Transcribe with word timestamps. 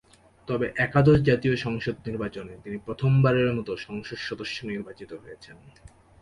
তবে 0.47 0.65
একাদশ 0.77 1.17
জাতীয় 1.21 1.55
সংসদ 1.57 1.95
নির্বাচনে 2.07 2.53
তিনি 2.63 2.77
প্রথম 2.85 3.11
বারের 3.23 3.49
মতো 3.57 3.71
সংসদ 3.77 4.19
সদস্য 4.21 4.57
নির্বাচিত 4.65 5.11
হয়েছেন। 5.23 5.57